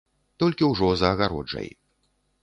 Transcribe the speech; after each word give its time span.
Толькі 0.43 0.69
ўжо 0.69 0.87
за 1.01 1.11
агароджай. 1.17 1.69